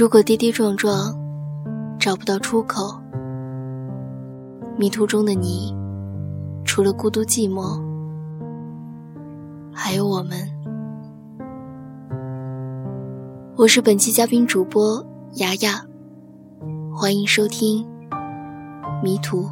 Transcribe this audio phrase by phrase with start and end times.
[0.00, 1.14] 如果跌跌撞撞
[1.98, 2.98] 找不到出口，
[4.78, 5.76] 迷途中的你，
[6.64, 7.78] 除了孤独寂寞，
[9.74, 10.38] 还有我们。
[13.56, 15.04] 我是本期嘉宾主播
[15.34, 15.84] 牙牙，
[16.94, 17.86] 欢迎收听
[19.02, 19.42] 《迷途》。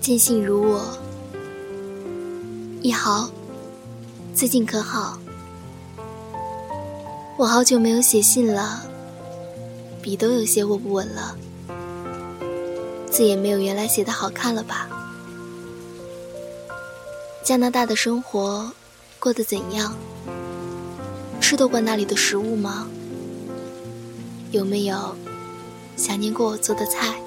[0.00, 0.80] 见信如我，
[2.80, 3.28] 一豪，
[4.36, 5.18] 最近可好？
[7.36, 8.82] 我好久没有写信了，
[10.00, 11.36] 笔都有些握不稳了，
[13.10, 14.88] 字也没有原来写的好看了吧？
[17.42, 18.70] 加拿大的生活
[19.18, 19.96] 过得怎样？
[21.40, 22.86] 吃得惯那里的食物吗？
[24.52, 25.16] 有没有
[25.96, 27.20] 想念过我做的菜？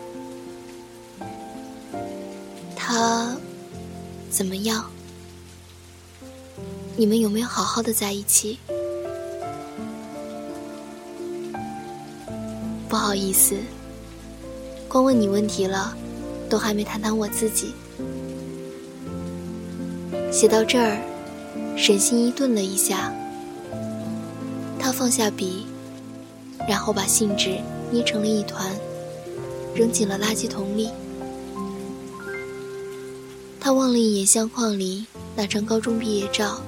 [2.73, 3.36] 他
[4.30, 4.89] 怎么样？
[6.98, 8.59] 你们有没有好好的在一起？
[12.89, 13.56] 不好意思，
[14.88, 15.95] 光问你问题了，
[16.50, 17.73] 都还没谈谈我自己。
[20.31, 21.02] 写到这儿，
[21.78, 23.14] 沈心怡顿了一下，
[24.78, 25.66] 他放下笔，
[26.67, 27.58] 然后把信纸
[27.89, 28.70] 捏成了一团，
[29.73, 30.89] 扔进了垃圾桶里。
[33.59, 35.05] 他望了一眼相框里
[35.36, 36.59] 那张高中毕业照，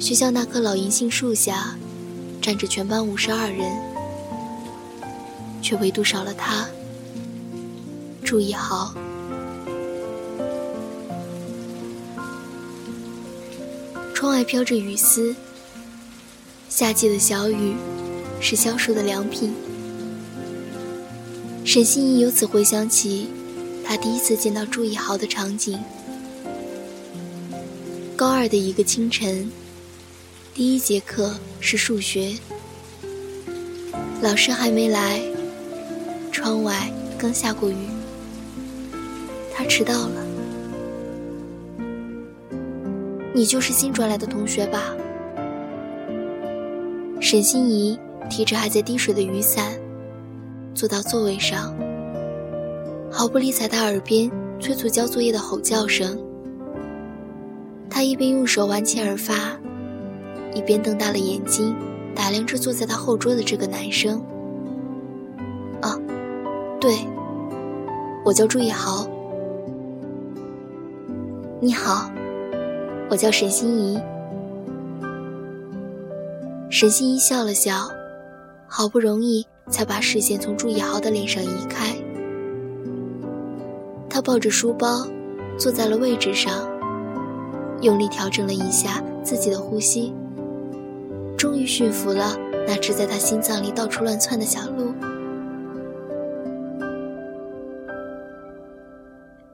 [0.00, 1.76] 学校那棵老银杏树下，
[2.40, 3.70] 站着全班五十二人，
[5.60, 6.66] 却唯独少了他，
[8.24, 8.94] 朱一豪。
[14.14, 15.34] 窗外飘着雨丝，
[16.68, 17.74] 夏季的小雨
[18.40, 19.52] 是消暑的良品。
[21.64, 23.28] 沈心怡由此回想起。
[23.84, 25.78] 他第一次见到朱一豪的场景。
[28.14, 29.50] 高二的一个清晨，
[30.58, 32.32] 第一节课是数学，
[34.20, 35.20] 老师还没来，
[36.32, 37.76] 窗外刚下过雨，
[39.54, 40.26] 他迟到了。
[43.32, 44.96] 你就是新转来的同学吧？
[47.20, 47.96] 沈心怡
[48.28, 49.78] 提着还在滴水的雨伞，
[50.74, 51.72] 坐到座位上。
[53.12, 54.28] 毫不理睬他耳边
[54.58, 56.18] 催促交作业的吼叫声，
[57.88, 59.56] 他一边用手挽起耳发，
[60.54, 61.76] 一边瞪大了眼睛
[62.14, 64.20] 打量着坐在他后桌的这个男生。
[65.80, 65.96] 啊，
[66.80, 66.96] 对，
[68.24, 69.06] 我叫朱一豪。
[71.60, 72.10] 你好，
[73.10, 74.00] 我叫沈心怡。
[76.70, 77.88] 沈心怡笑了笑，
[78.66, 81.94] 好不容易才把视线从朱一豪的脸上移开。
[84.10, 85.06] 他抱着书包，
[85.56, 86.68] 坐在了位置上，
[87.80, 90.12] 用力调整了一下自己的呼吸，
[91.38, 94.92] 终于驯服了那只在他心脏里到处乱窜的小鹿。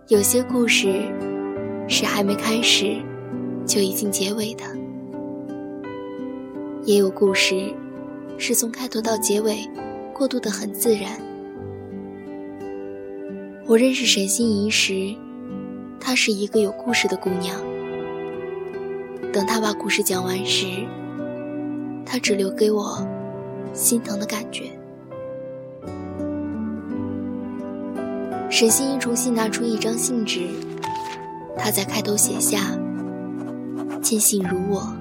[0.09, 1.03] 有些故事
[1.87, 2.97] 是还没开始
[3.67, 4.65] 就已经结尾的，
[6.85, 7.71] 也有故事
[8.39, 9.59] 是从开头到结尾
[10.15, 11.21] 过渡的很自然。
[13.67, 15.15] 我认识沈心怡时，
[16.01, 17.63] 她是一个有故事的姑娘。
[19.33, 20.67] 等她把故事讲完时，
[22.07, 23.07] 他只留给我
[23.73, 24.71] 心疼的感觉。
[28.51, 30.47] 沈心怡重新拿出一张信纸，
[31.57, 32.79] 她在开头写下
[34.01, 34.95] “见信如我”，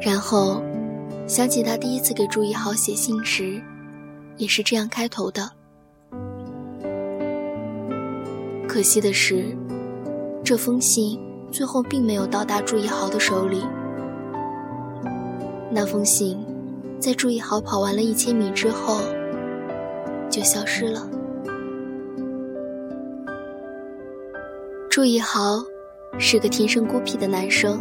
[0.00, 0.62] 然后
[1.26, 3.60] 想起她第一次给朱一豪写信时，
[4.38, 5.50] 也是这样开头的。
[8.66, 9.44] 可惜的是，
[10.42, 13.62] 这封信最后并没有到达朱一豪的手里。
[15.80, 16.36] 那封信，
[16.98, 19.00] 在朱一豪跑完了一千米之后，
[20.28, 21.08] 就消失了。
[24.90, 25.64] 朱一豪
[26.18, 27.78] 是个天生孤僻的男生，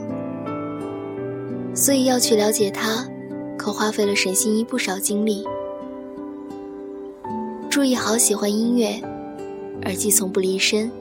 [1.74, 3.04] 所以要去了解他，
[3.58, 5.44] 可花费了沈心怡不少精力。
[7.68, 9.02] 朱一豪喜欢音乐。
[9.86, 10.92] 耳机从不离身。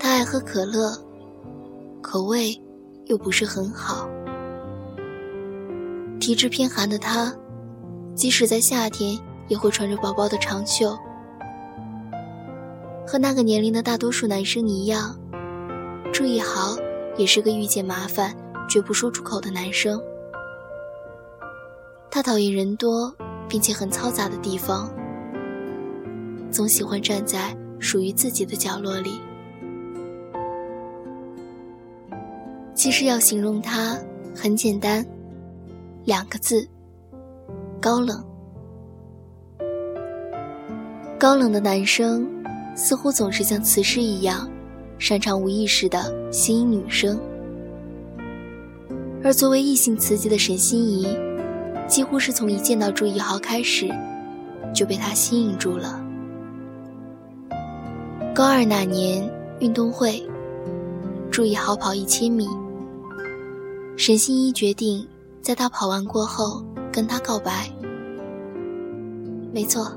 [0.00, 0.92] 他爱喝可乐，
[2.00, 2.60] 口味
[3.06, 4.08] 又不是很好。
[6.22, 7.34] 体质偏寒的他，
[8.14, 10.96] 即使在夏天也会穿着薄薄的长袖。
[13.04, 15.18] 和那个年龄的大多数男生一样，
[16.12, 16.76] 朱一豪
[17.16, 18.32] 也是个遇见麻烦
[18.68, 20.00] 绝不说出口的男生。
[22.08, 23.12] 他讨厌人多
[23.48, 24.88] 并且很嘈杂的地方。
[26.52, 29.20] 总喜欢站在属于自己的角落里。
[32.76, 33.98] 其实要形容他
[34.36, 35.04] 很简单，
[36.04, 36.66] 两个字：
[37.80, 38.24] 高冷。
[41.16, 42.26] 高冷的男生
[42.74, 44.50] 似乎总是像雌狮一样，
[44.98, 47.20] 擅长无意识的吸引女生，
[49.22, 51.06] 而作为异性雌级的沈心怡，
[51.86, 53.88] 几乎是从一见到朱一豪开始，
[54.74, 56.04] 就被他吸引住了。
[58.34, 60.20] 高二那年运动会，
[61.30, 62.48] 朱一豪跑一千米。
[63.96, 65.06] 沈心怡决定
[65.42, 67.68] 在他跑完过后跟他告白。
[69.52, 69.92] 没错，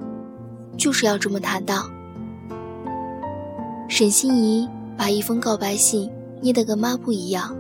[0.76, 1.88] 就是要这么坦荡。
[3.88, 6.12] 沈心怡把一封告白信
[6.42, 7.56] 捏得跟抹布一样，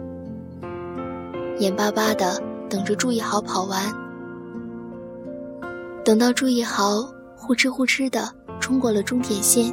[1.59, 3.93] 眼巴巴的等着朱一豪跑完。
[6.03, 8.27] 等到朱一豪呼哧呼哧的
[8.59, 9.71] 冲过了终点线，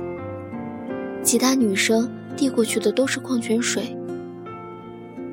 [1.25, 3.97] 其他女生递过去的都是矿泉水。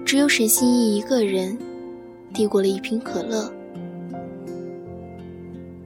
[0.06, 1.58] 只有沈心怡一个人
[2.34, 3.52] 递过了一瓶可乐。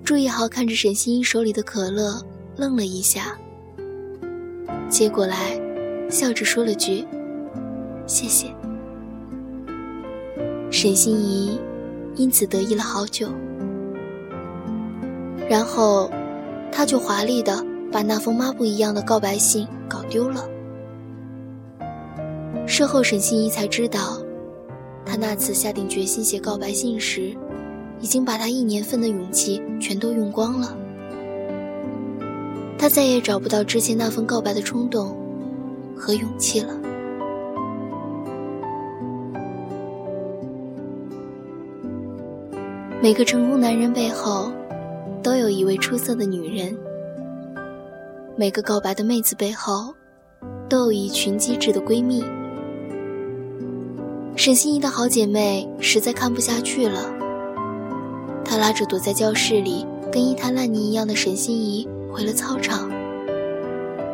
[0.03, 2.21] 朱一豪看着沈心怡手里的可乐，
[2.57, 3.37] 愣了一下，
[4.89, 5.59] 接过来，
[6.09, 7.05] 笑着说了句
[8.05, 8.47] ：“谢谢。”
[10.69, 11.59] 沈心怡
[12.15, 13.29] 因此得意了好久。
[15.49, 16.09] 然后，
[16.71, 20.49] 他就华丽的把那封抹布一样的告白信搞丢了。
[22.65, 24.22] 事后，沈心怡才知道，
[25.05, 27.35] 他那次下定决心写告白信时，
[27.99, 30.75] 已经把他一年份的勇气全都用光了。
[32.77, 35.15] 他再也找不到之前那份告白的冲动
[35.95, 36.73] 和勇气了。
[43.01, 44.51] 每个成功男人背后，
[45.21, 46.73] 都有一位出色的女人；
[48.35, 49.93] 每个告白的妹子背后，
[50.69, 52.23] 都有一群机智的闺蜜。
[54.43, 57.09] 沈心怡的好姐妹实在看不下去了，
[58.43, 62.91] 她拉着躲在教室里跟一滩烂泥一样的沈心怡回了操场，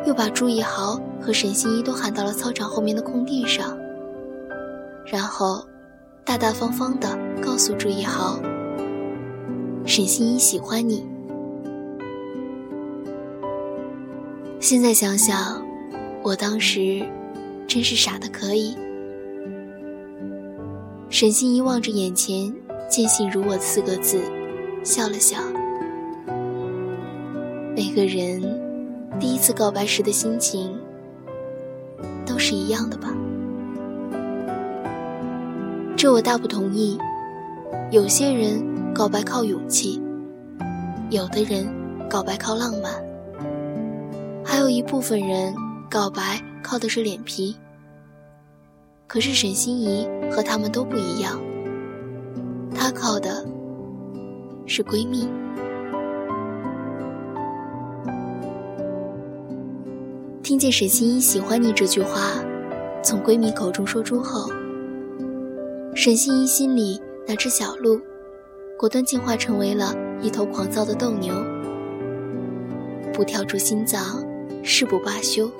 [0.06, 3.76] 又把朱一豪和沈心怡都喊到了操场后面的空地上，
[5.04, 5.66] 然后
[6.24, 8.38] 大大方方地告诉朱一豪
[9.84, 11.04] ：“沈心怡喜欢你。”
[14.60, 15.60] 现在想想，
[16.22, 17.04] 我当时
[17.66, 18.76] 真是傻的可以。
[21.10, 22.54] 沈心怡望着眼前
[22.88, 24.22] “见信如我”四个字，
[24.84, 25.38] 笑了笑。
[27.74, 28.40] 每个人
[29.18, 30.72] 第一次告白时的心情
[32.24, 33.12] 都是一样的吧？
[35.96, 36.96] 这我大不同意。
[37.90, 38.62] 有些人
[38.94, 40.00] 告白靠勇气，
[41.10, 41.66] 有的人
[42.08, 42.94] 告白靠浪漫，
[44.44, 45.52] 还有一部分人
[45.90, 47.56] 告白靠的是脸皮。
[49.12, 51.40] 可是沈心怡和他们都不一样，
[52.72, 53.44] 她靠的
[54.66, 55.28] 是闺蜜。
[60.44, 62.34] 听见沈心怡喜欢你这句话
[63.02, 64.48] 从闺蜜口中说出后，
[65.92, 68.00] 沈心怡心里那只小鹿，
[68.78, 69.92] 果断进化成为了
[70.22, 71.34] 一头狂躁的斗牛，
[73.12, 74.24] 不跳出心脏
[74.62, 75.50] 誓不罢休。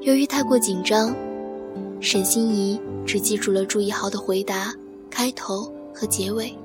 [0.00, 1.14] 由于太过紧张。
[2.00, 4.72] 沈心怡只记住了朱一豪的回答
[5.10, 6.56] 开头和结尾。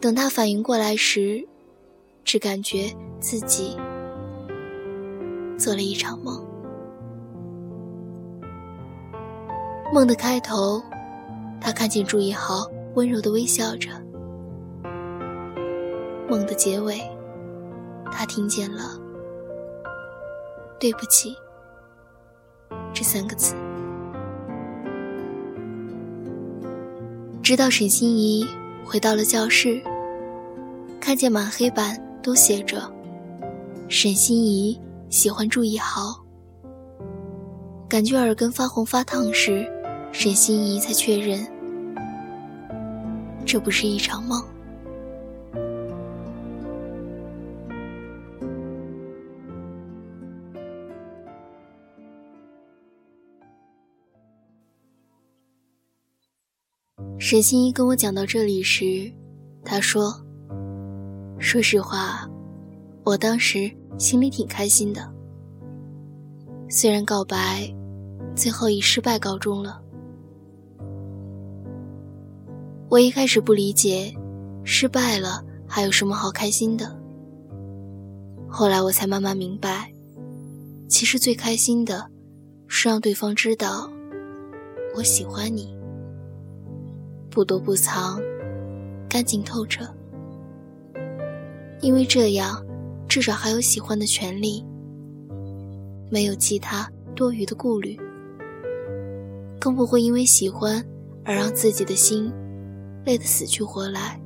[0.00, 1.46] 等他反应过来时，
[2.24, 2.90] 只感觉
[3.20, 3.76] 自己
[5.58, 6.44] 做了一场梦。
[9.92, 10.82] 梦的开头，
[11.60, 13.90] 他看见朱一豪温柔的微笑着；
[16.28, 17.00] 梦的结尾，
[18.10, 18.98] 他听见了
[20.80, 21.36] “对不起”。
[22.94, 23.54] 这三个字，
[27.42, 28.46] 直到沈心怡
[28.84, 29.82] 回到了教室，
[31.00, 32.92] 看见满黑板都写着
[33.88, 36.14] “沈心怡喜欢朱一豪”，
[37.88, 39.66] 感觉耳根发红发烫时，
[40.12, 41.46] 沈心怡才确认，
[43.46, 44.44] 这不是一场梦。
[57.32, 59.10] 沈心怡跟我讲到这里时，
[59.64, 60.14] 她说
[61.40, 62.28] ：“说实话，
[63.04, 65.10] 我当时心里挺开心的。
[66.68, 67.74] 虽然告白
[68.36, 69.80] 最后以失败告终了，
[72.90, 74.14] 我一开始不理解，
[74.62, 76.94] 失败了还有什么好开心的。
[78.46, 79.90] 后来我才慢慢明白，
[80.86, 82.06] 其实最开心的，
[82.66, 83.90] 是让对方知道
[84.94, 85.74] 我喜欢你，
[87.32, 88.20] 不躲不藏，
[89.08, 89.86] 干净透彻。
[91.80, 92.62] 因为这样，
[93.08, 94.62] 至少还有喜欢的权利，
[96.10, 96.86] 没有其他
[97.16, 97.98] 多余的顾虑，
[99.58, 100.84] 更不会因为喜欢
[101.24, 102.30] 而让自己的心
[103.06, 104.20] 累得死去活来。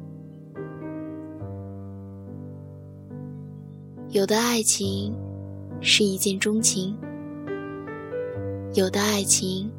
[4.08, 5.14] 有的爱情
[5.80, 6.96] 是一见钟情，
[8.74, 9.70] 有的爱情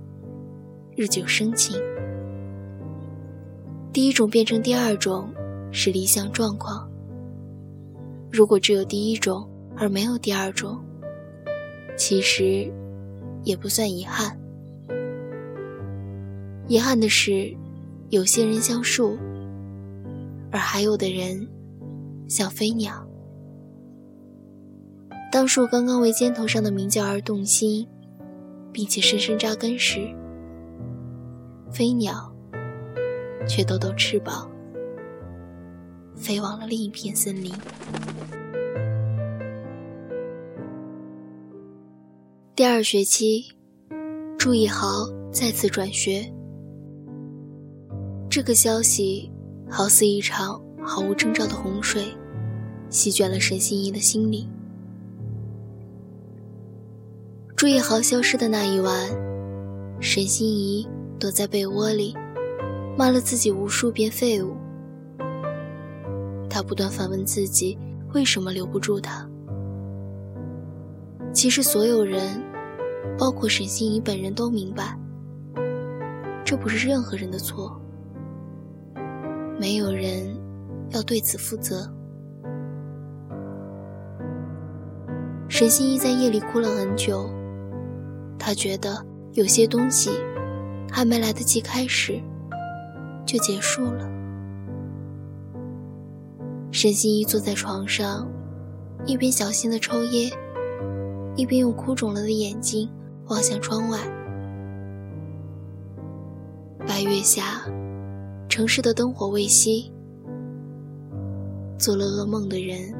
[0.96, 1.76] 日久生情。
[3.98, 5.28] 第一种变成第二种
[5.72, 6.88] 是理想状况。
[8.32, 10.80] 如果只有第一种而没有第二种，
[11.98, 12.72] 其实
[13.44, 14.40] 也不算遗憾。
[16.68, 17.52] 遗憾的是，
[18.10, 19.18] 有些人像树，
[20.52, 21.48] 而还有的人
[22.28, 23.04] 像飞鸟。
[25.32, 27.88] 当树刚刚为肩头上的鸣叫而动心，
[28.72, 30.08] 并且深深扎根时，
[31.72, 32.32] 飞鸟
[33.48, 34.50] 却抖抖翅膀。
[36.16, 37.54] 飞往了另一片森林。
[42.56, 43.46] 第二学期，
[44.38, 46.26] 朱一豪再次转学。
[48.30, 49.32] 这个消息
[49.70, 52.04] 好似一场毫无征兆的洪水，
[52.90, 54.50] 席卷了沈心怡的心里。
[57.56, 59.08] 朱一豪消失的那一晚，
[60.00, 60.88] 沈心怡
[61.20, 62.16] 躲在被窝里，
[62.98, 64.56] 骂了自己无数遍废物。
[66.50, 67.78] 他不断反问自己：
[68.16, 69.30] 为什么留不住他？
[71.32, 72.42] 其实，所有人，
[73.20, 74.98] 包括沈心怡本人都明白，
[76.44, 77.80] 这不是任何人的错。
[79.60, 80.36] 没有人
[80.90, 81.88] 要对此负责。
[85.48, 87.30] 沈心怡在夜里哭了很久，
[88.40, 90.10] 她觉得有些东西
[90.92, 92.20] 还没来得及开始，
[93.28, 94.10] 就结束了。
[96.72, 98.28] 沈心怡坐在床上，
[99.06, 100.32] 一边小心的抽烟，
[101.36, 102.90] 一边用哭肿了的眼睛
[103.28, 104.00] 望向窗外。
[106.88, 107.62] 白月下，
[108.48, 109.92] 城市的灯火未熄。
[111.78, 112.94] 做了噩梦的人，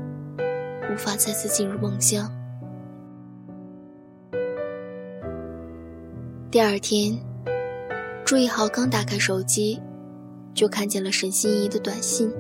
[0.92, 2.32] 无法再次进入梦乡。
[6.52, 7.18] 第二天，
[8.24, 9.80] 朱一豪刚打开手机，
[10.58, 12.34] 就看见了沈心怡的短信。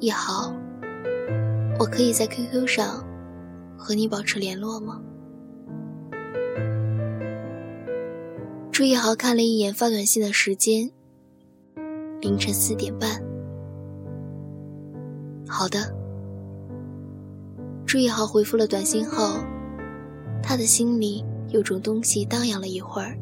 [0.00, 0.52] 一豪，
[1.78, 3.06] 我可以在 QQ 上
[3.78, 5.00] 和你保持联络吗？
[8.72, 10.90] 朱一豪看了一眼发短信的时间，
[12.20, 13.22] 凌晨四点半。
[15.46, 15.78] 好的。
[17.86, 19.36] 朱一豪回复了短信后，
[20.42, 23.16] 他的心里有种东西荡漾了一会儿，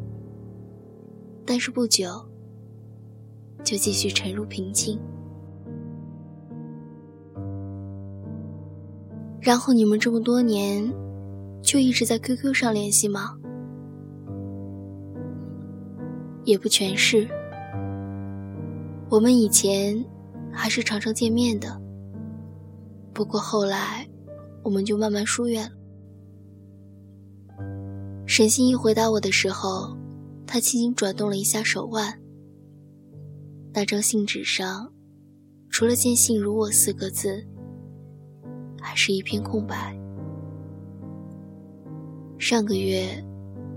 [1.45, 2.25] 但是不久
[3.63, 4.99] 就继续沉入平静。
[9.39, 10.93] 然后你们这么多年，
[11.63, 13.37] 就一直在 QQ 上联系吗？
[16.43, 17.27] 也不全是。
[19.09, 20.05] 我们以前
[20.51, 21.81] 还是常常见面的，
[23.13, 24.07] 不过后来
[24.63, 25.71] 我们就慢慢疏远了。
[28.27, 29.97] 沈心怡回答我的时候，
[30.45, 32.20] 她轻轻转动了一下手腕。
[33.73, 34.91] 那张信纸上，
[35.69, 37.45] 除了“见信如我”四个字。
[38.83, 39.95] 还是一片空白。
[42.39, 43.23] 上个月，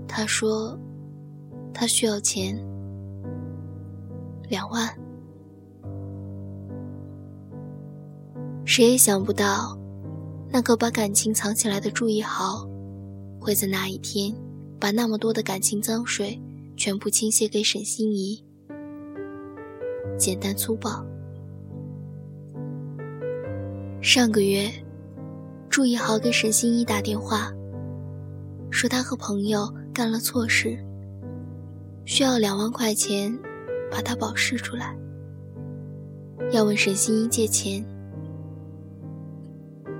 [0.07, 0.77] 他说
[1.71, 2.57] 他需要钱，
[4.49, 4.89] 两万。
[8.65, 9.77] 谁也想不到，
[10.49, 12.67] 那个把感情藏起来的朱一豪，
[13.39, 14.35] 会在那一天
[14.79, 16.41] 把那么多的感情脏水
[16.75, 18.43] 全部倾泻给沈心怡。
[20.17, 21.05] 简单粗暴。
[24.01, 24.69] 上个月。
[25.67, 27.51] 朱一豪给沈心怡打电话，
[28.69, 30.79] 说他和朋友干了错事，
[32.05, 33.37] 需要两万块钱
[33.91, 34.95] 把他保释出来，
[36.53, 37.85] 要问沈心怡借钱。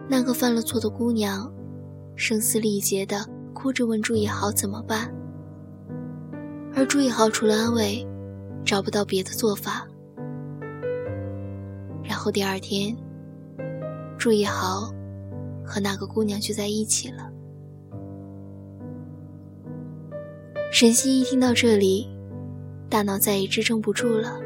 [0.07, 1.51] 那个犯了错的姑娘，
[2.15, 5.13] 声嘶力竭的哭着问朱一豪怎么办，
[6.74, 8.07] 而朱一豪除了安慰，
[8.63, 9.85] 找不到别的做法。
[12.07, 12.95] 然后第二天，
[14.17, 14.93] 朱一豪。
[15.67, 17.27] 和那个姑娘就在一起了。
[20.71, 22.07] 沈西一听到这里，
[22.88, 24.39] 大脑再也支撑不住了。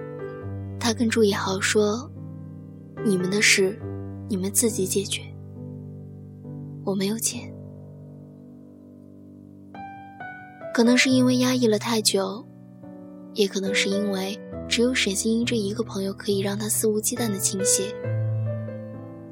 [0.79, 2.09] 他跟朱一豪说
[3.03, 3.77] ：“你们的事，
[4.29, 5.21] 你们自己解决。
[6.85, 7.53] 我没有钱。”
[10.73, 12.47] 可能是因为压抑了太久，
[13.39, 17.95] 也可能是因为只有沈星一这一个朋友可以让他肆无忌惮的倾泻。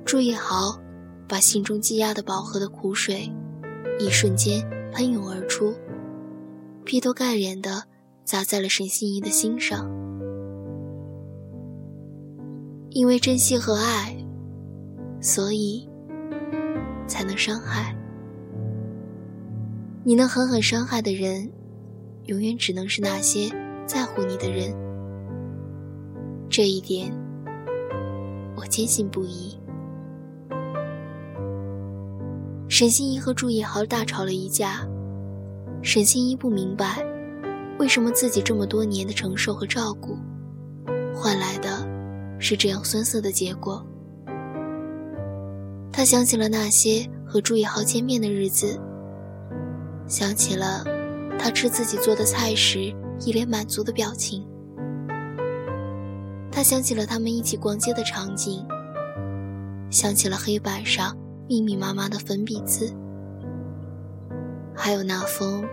[0.06, 0.80] 朱一豪
[1.28, 3.30] 把心中积压的饱和的苦水，
[4.00, 5.76] 一瞬间喷涌而出，
[6.86, 7.84] 劈头盖脸的
[8.24, 9.86] 砸在了沈心怡的心上。
[12.92, 14.16] 因为珍惜和爱，
[15.20, 15.86] 所以
[17.08, 17.94] 才能伤害。
[20.06, 21.52] 你能狠狠伤害的人，
[22.28, 23.52] 永远只能是那些
[23.88, 24.76] 在乎你的人。
[26.50, 27.12] 这一点，
[28.56, 29.58] 我坚信不疑。
[32.68, 34.86] 沈心怡和祝一豪大吵了一架，
[35.82, 37.04] 沈心怡不明白，
[37.80, 40.18] 为什么自己这么多年的承受和照顾，
[41.16, 41.88] 换来的
[42.40, 43.84] 是这样酸涩的结果。
[45.92, 48.80] 她想起了那些和祝一豪见面的日子。
[50.08, 50.86] 想起了
[51.38, 54.46] 他吃自己做的菜时一脸满足的表情，
[56.52, 58.66] 他想起了他们一起逛街的场景，
[59.90, 62.94] 想起了黑板上密密麻麻的粉笔字，
[64.76, 65.64] 还有那封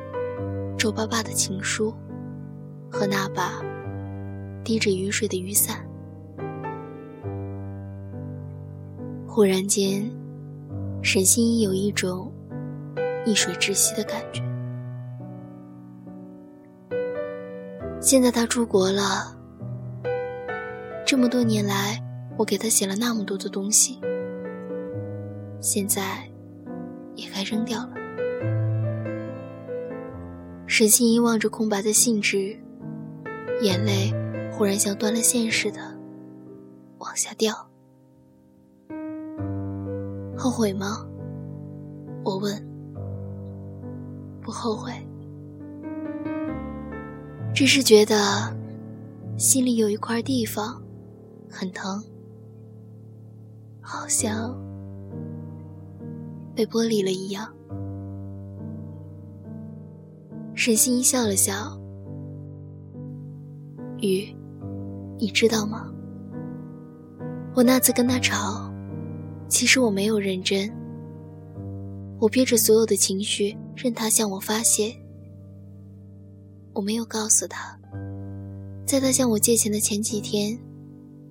[0.77, 1.95] 皱巴巴的情书
[2.91, 3.63] 和那把
[4.63, 5.85] 滴着雨水的雨伞。
[9.27, 10.11] 忽然间，
[11.03, 12.31] 沈心怡有一种。
[13.27, 14.43] 溺水窒息的感觉。
[18.05, 19.35] 现在他出国了，
[21.07, 21.99] 这么多年来，
[22.37, 23.99] 我给他写了那么多的东西，
[25.59, 26.23] 现在
[27.15, 27.95] 也该扔掉了。
[30.67, 32.55] 沈心怡望着空白的信纸，
[33.63, 34.13] 眼泪
[34.53, 35.81] 忽然像断了线似的
[36.99, 37.55] 往下掉。
[40.37, 41.07] 后悔吗？
[42.23, 42.55] 我问。
[44.43, 44.93] 不后悔，
[47.55, 48.53] 只是觉得
[49.39, 50.83] 心里有一块地方
[51.49, 52.03] 很疼，
[53.81, 54.53] 好像
[56.53, 57.49] 被剥离了一样。
[60.57, 61.79] 沈心怡笑了笑
[64.03, 64.35] ：“雨，
[65.21, 65.89] 你知道吗？
[67.55, 68.69] 我那次跟他吵，
[69.49, 70.69] 其实我没有认真。”
[72.19, 74.93] 我憋着所有的情绪，任他向我发泄。
[76.75, 77.79] 我没有告诉他，
[78.85, 80.59] 在他向我借钱的前几天，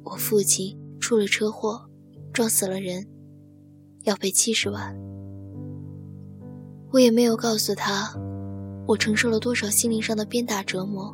[0.04, 1.84] 我父亲出了车祸，
[2.32, 3.06] 撞死了人，
[4.04, 4.98] 要赔七十万。
[6.92, 8.12] 我也没有告诉他，
[8.88, 11.14] 我承受了多少心灵上的鞭打折磨。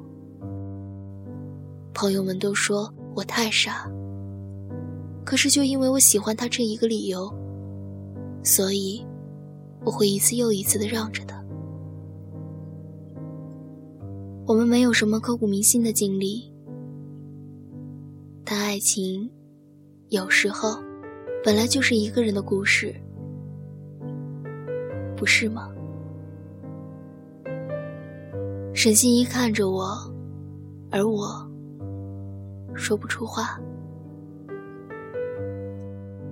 [1.94, 3.92] 朋友们都说我太傻，
[5.26, 7.30] 可是就因为我喜欢他这一个理由，
[8.44, 9.06] 所以。
[9.86, 11.39] 我会一次又一次的让着他。
[14.50, 16.52] 我们没有什么刻骨铭心的经历，
[18.44, 19.30] 但爱情
[20.08, 20.82] 有时候
[21.44, 22.92] 本来就是一个人的故事，
[25.16, 25.70] 不是吗？
[28.74, 29.96] 沈心怡看着我，
[30.90, 31.48] 而我
[32.74, 33.62] 说不出话。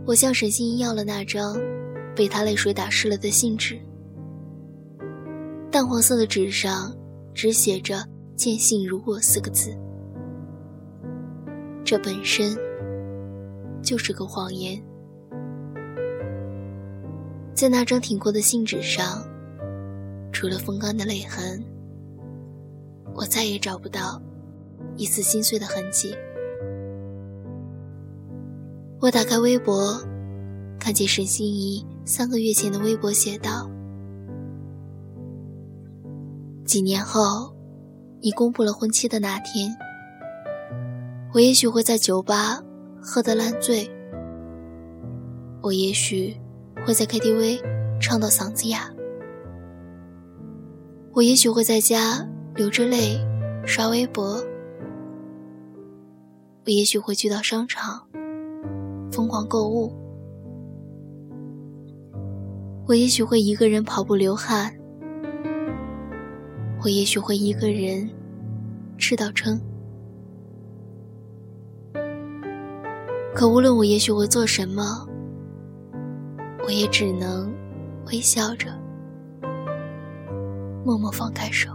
[0.08, 1.56] 我向沈心怡要了那张。
[2.16, 3.80] 被他泪水打湿了的信纸，
[5.70, 6.92] 淡黄色的纸上
[7.38, 8.04] 只写着
[8.36, 9.70] “见信如我”四个字，
[11.86, 12.58] 这本身
[13.84, 14.84] 就是个谎言。
[17.54, 19.24] 在那张挺过的信纸上，
[20.32, 21.64] 除了风干的泪痕，
[23.14, 24.20] 我再也找不到
[24.96, 26.16] 一丝心碎的痕迹。
[29.00, 29.96] 我打开微博，
[30.80, 31.86] 看见沈心怡。
[32.04, 33.70] 三个月前的微博写道
[36.68, 37.56] ：“几年后，
[38.22, 39.74] 你公布了婚期的那天，
[41.34, 42.62] 我也许会在酒吧
[43.02, 43.90] 喝得烂醉，
[45.62, 46.36] 我也许
[46.86, 47.62] 会在 KTV
[48.02, 48.82] 唱到嗓子哑，
[51.14, 53.18] 我也许会在家流着泪
[53.66, 54.44] 刷微博，
[56.66, 58.06] 我也许会去到商场
[59.10, 59.94] 疯狂购物。”
[62.86, 64.77] 我也许会一个人跑步流汗，
[66.84, 68.10] 我也许会一个人
[68.98, 69.60] 吃到撑。
[73.36, 75.08] 可无论我也许会做什么，
[76.66, 77.54] 我也只能
[78.08, 78.68] 微笑着，
[80.84, 81.70] 默默放开手。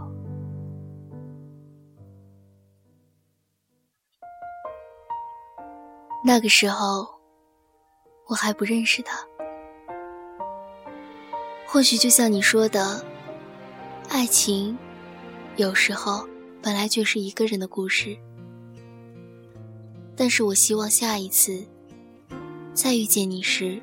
[6.25, 7.07] 那个时候，
[8.27, 9.17] 我还不认识他。
[11.67, 13.03] 或许就像你说的，
[14.09, 14.77] 爱情
[15.55, 16.27] 有时候
[16.63, 18.17] 本来就是一个人的故事，
[20.15, 21.63] 但是我希望下一次
[22.73, 23.79] 再遇见你时，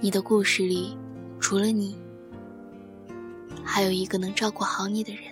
[0.00, 0.96] 你的故事里
[1.40, 1.96] 除了你，
[3.64, 5.24] 还有一个能照顾好你的人。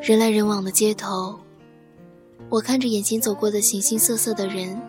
[0.00, 1.38] 人来人往的街头，
[2.48, 4.80] 我看着眼前走过的形形色色的人，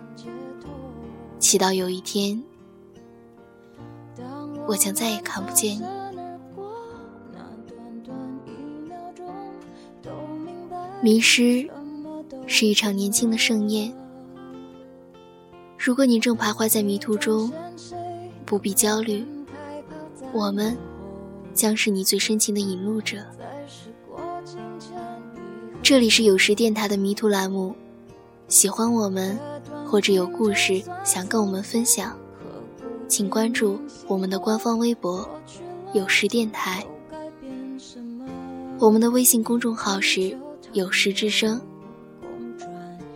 [1.37, 2.41] 祈祷有一天，
[4.65, 5.92] 我将再也看不见你。
[11.03, 11.69] 迷失
[12.47, 13.93] 是一场年轻的盛宴，
[15.77, 17.51] 如果你正徘徊在迷途中，
[18.45, 19.21] 不必焦虑，
[20.31, 20.77] 我们
[21.53, 23.17] 将是你最深情的引路者。
[25.81, 27.75] 这里是有时电台的迷途栏目，
[28.47, 29.37] 喜欢我们
[29.85, 32.17] 或者有故事想跟我们分享，
[33.09, 35.29] 请关注我们的官方微博
[35.91, 36.81] “有时电台”，
[38.79, 40.33] 我们的微信公众号是
[40.73, 41.61] “有时之声”，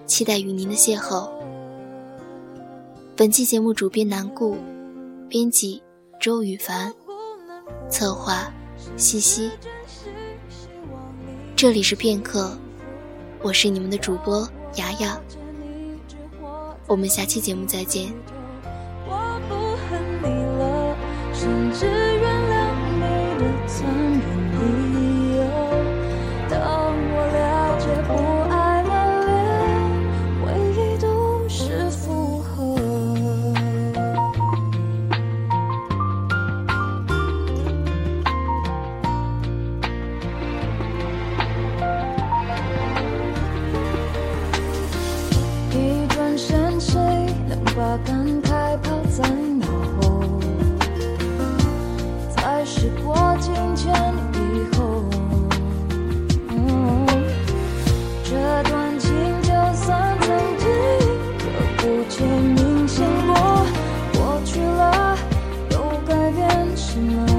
[0.06, 1.28] 期待与您的邂逅。
[3.16, 4.56] 本期节目主编南顾，
[5.28, 5.82] 编辑
[6.22, 6.94] 周雨凡，
[7.90, 8.54] 策划
[8.96, 9.50] 西西。
[11.56, 12.56] 这里是片刻，
[13.42, 15.20] 我是你们的主播雅雅，
[16.86, 18.14] 我们下期节目再见。
[66.98, 67.37] emotional